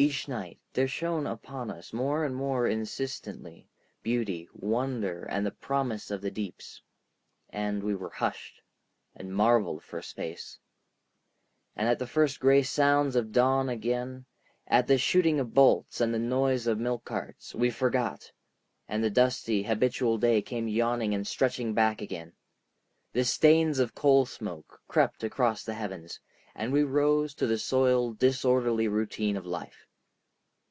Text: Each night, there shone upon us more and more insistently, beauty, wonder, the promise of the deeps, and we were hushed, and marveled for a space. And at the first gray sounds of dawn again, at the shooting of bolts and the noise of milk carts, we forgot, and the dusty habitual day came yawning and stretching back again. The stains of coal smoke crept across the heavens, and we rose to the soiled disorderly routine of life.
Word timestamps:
Each 0.00 0.28
night, 0.28 0.60
there 0.74 0.86
shone 0.86 1.26
upon 1.26 1.72
us 1.72 1.92
more 1.92 2.24
and 2.24 2.36
more 2.36 2.68
insistently, 2.68 3.68
beauty, 4.00 4.48
wonder, 4.52 5.26
the 5.42 5.50
promise 5.50 6.12
of 6.12 6.20
the 6.20 6.30
deeps, 6.30 6.80
and 7.50 7.82
we 7.82 7.96
were 7.96 8.10
hushed, 8.10 8.62
and 9.16 9.34
marveled 9.34 9.82
for 9.82 9.98
a 9.98 10.02
space. 10.04 10.60
And 11.74 11.88
at 11.88 11.98
the 11.98 12.06
first 12.06 12.38
gray 12.38 12.62
sounds 12.62 13.16
of 13.16 13.32
dawn 13.32 13.68
again, 13.68 14.26
at 14.68 14.86
the 14.86 14.98
shooting 14.98 15.40
of 15.40 15.52
bolts 15.52 16.00
and 16.00 16.14
the 16.14 16.18
noise 16.20 16.68
of 16.68 16.78
milk 16.78 17.04
carts, 17.04 17.52
we 17.52 17.68
forgot, 17.68 18.30
and 18.86 19.02
the 19.02 19.10
dusty 19.10 19.64
habitual 19.64 20.16
day 20.16 20.40
came 20.40 20.68
yawning 20.68 21.12
and 21.12 21.26
stretching 21.26 21.74
back 21.74 22.00
again. 22.00 22.34
The 23.14 23.24
stains 23.24 23.80
of 23.80 23.96
coal 23.96 24.26
smoke 24.26 24.80
crept 24.86 25.24
across 25.24 25.64
the 25.64 25.74
heavens, 25.74 26.20
and 26.54 26.72
we 26.72 26.84
rose 26.84 27.34
to 27.34 27.48
the 27.48 27.58
soiled 27.58 28.20
disorderly 28.20 28.86
routine 28.86 29.36
of 29.36 29.44
life. 29.44 29.86